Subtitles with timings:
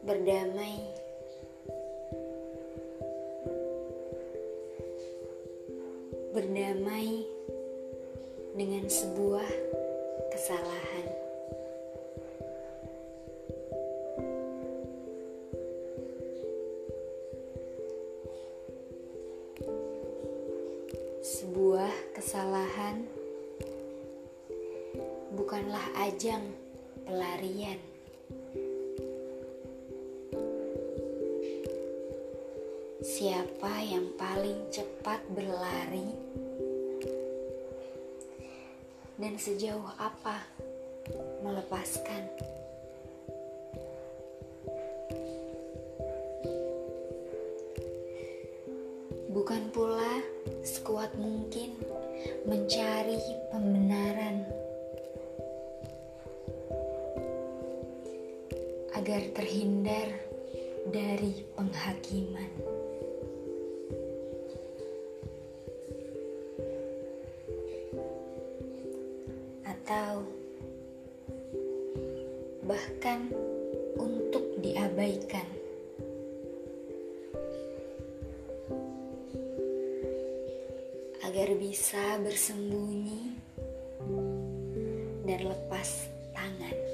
[0.00, 0.80] berdamai.
[6.30, 7.26] Berdamai
[8.56, 9.50] dengan sebuah
[10.32, 11.06] kesalahan.
[21.20, 23.04] Sebuah kesalahan
[25.36, 26.42] bukanlah ajang
[27.04, 27.89] pelarian
[33.00, 36.12] Siapa yang paling cepat berlari
[39.16, 40.44] dan sejauh apa
[41.40, 42.28] melepaskan?
[49.32, 50.20] Bukan pula
[50.60, 51.80] sekuat mungkin
[52.44, 53.16] mencari
[53.48, 54.44] pembenaran
[58.92, 60.20] agar terhindar
[60.92, 62.79] dari penghakiman.
[72.80, 73.28] Bahkan
[74.00, 75.44] untuk diabaikan.
[81.20, 83.36] Agar bisa bersembunyi
[85.28, 86.89] dan lepas tangan.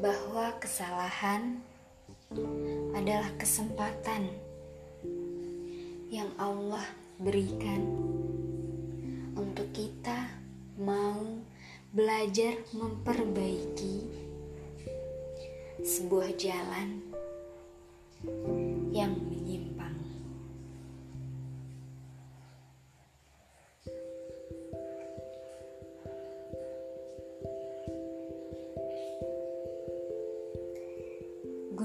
[0.00, 1.60] Bahwa kesalahan
[2.96, 4.32] adalah kesempatan
[6.08, 6.88] yang Allah
[7.20, 7.84] berikan
[9.36, 10.32] untuk kita
[10.80, 11.44] mau
[11.92, 14.08] belajar memperbaiki
[15.84, 17.04] sebuah jalan
[18.96, 19.12] yang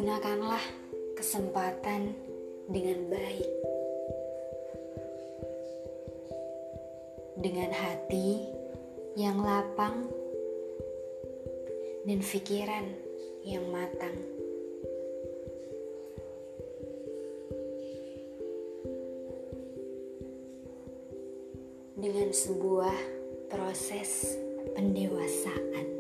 [0.06, 0.62] Gunakanlah
[1.18, 2.14] kesempatan
[2.70, 3.50] dengan baik.
[7.42, 8.46] Dengan hati
[9.18, 10.06] yang lapang
[12.06, 12.86] dan pikiran
[13.50, 14.14] yang matang.
[21.98, 22.98] Dengan sebuah
[23.50, 24.38] proses
[24.78, 25.95] pendewasaan.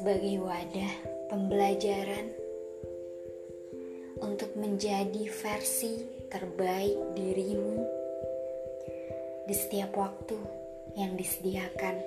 [0.00, 0.92] Sebagai wadah
[1.28, 2.32] pembelajaran
[4.24, 7.84] untuk menjadi versi terbaik dirimu
[9.44, 10.40] di setiap waktu
[10.96, 12.00] yang disediakan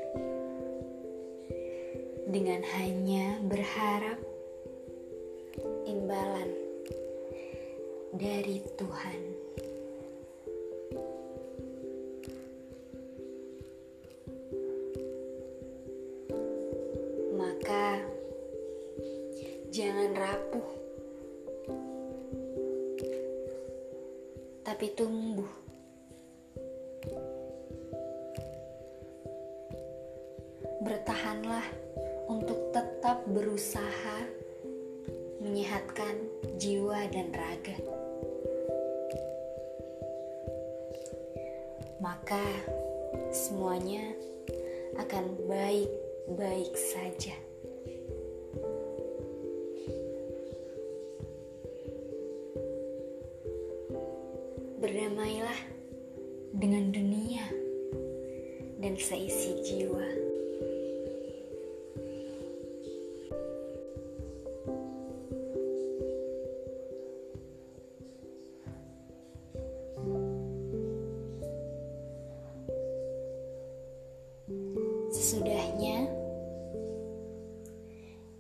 [2.34, 4.18] dengan hanya berharap
[5.86, 6.50] imbalan
[8.10, 9.43] dari Tuhan.
[19.74, 20.70] Jangan rapuh,
[24.62, 25.50] tapi tumbuh.
[30.78, 31.66] Bertahanlah
[32.30, 34.18] untuk tetap berusaha
[35.42, 36.22] menyehatkan
[36.62, 37.74] jiwa dan raga.
[41.98, 42.46] Maka
[43.34, 44.06] semuanya
[45.02, 47.34] akan baik-baik saja.
[54.94, 55.58] Berdamailah
[56.54, 57.42] dengan dunia
[58.78, 60.06] dan seisi jiwa.
[75.10, 76.06] Sesudahnya,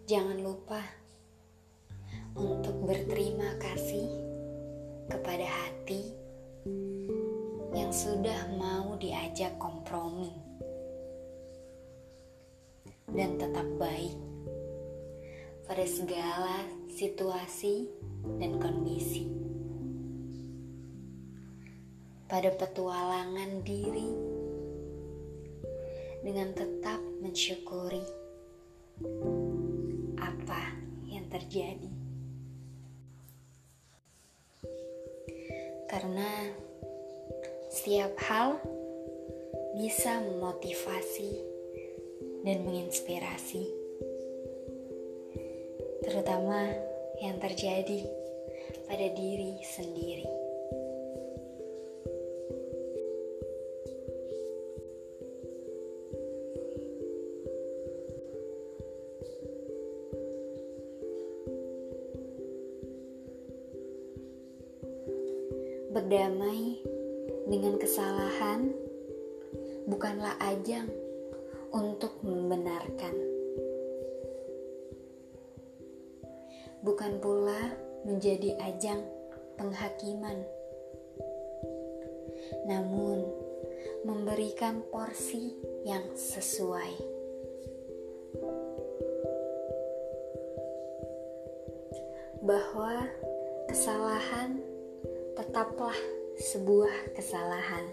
[0.06, 0.85] jangan lupa
[2.38, 4.06] untuk berterima kasih
[5.09, 6.22] kepada hati
[7.74, 10.31] yang sudah mau diajak kompromi
[13.13, 14.15] dan tetap baik
[15.69, 16.57] pada segala
[16.92, 17.88] situasi
[18.39, 19.25] dan kondisi.
[22.30, 24.09] Pada petualangan diri
[26.25, 28.06] dengan tetap mensyukuri
[30.18, 30.62] apa
[31.06, 32.02] yang terjadi.
[35.94, 36.50] Karena
[37.69, 38.57] setiap hal
[39.78, 41.38] bisa memotivasi
[42.42, 43.69] dan menginspirasi,
[46.01, 46.74] terutama
[47.22, 48.10] yang terjadi
[48.90, 50.43] pada diri sendiri.
[66.03, 66.83] Berdamai
[67.47, 68.75] dengan kesalahan
[69.88, 70.91] bukanlah ajang
[71.71, 73.15] untuk membenarkan,
[76.83, 77.71] bukan pula
[78.03, 79.00] menjadi ajang
[79.55, 80.44] penghakiman,
[82.67, 83.23] namun
[84.03, 85.56] memberikan porsi
[85.88, 86.99] yang sesuai.
[92.44, 93.07] Bahwa
[93.71, 94.72] kesalahan
[95.53, 95.94] tetaplah
[96.41, 97.85] sebuah kesalahan.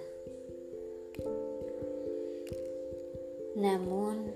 [3.52, 4.32] Namun,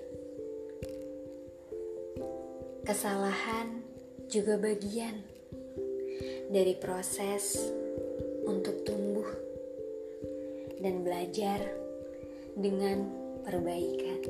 [2.85, 3.81] kesalahan
[4.29, 5.25] juga bagian
[6.53, 7.65] dari proses
[8.44, 9.32] untuk tumbuh
[10.85, 11.65] dan belajar
[12.61, 13.09] dengan
[13.41, 14.20] perbaikan.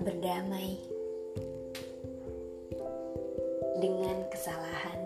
[0.00, 0.80] Berdamai
[3.76, 5.00] dengan kesalahan.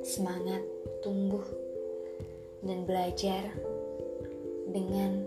[0.00, 0.64] Semangat
[1.04, 1.44] tumbuh
[2.64, 3.52] dan belajar
[4.72, 5.19] dengan.